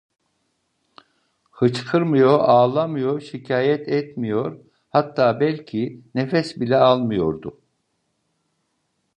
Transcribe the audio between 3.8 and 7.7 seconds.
etmiyor, hatta belki nefes bile almıyordu.